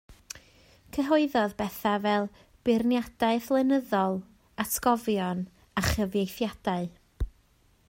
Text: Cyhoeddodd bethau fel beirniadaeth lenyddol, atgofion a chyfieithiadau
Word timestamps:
Cyhoeddodd 0.95 1.51
bethau 1.59 1.99
fel 2.05 2.25
beirniadaeth 2.69 3.51
lenyddol, 3.57 4.19
atgofion 4.65 5.45
a 5.83 5.87
chyfieithiadau 5.91 6.91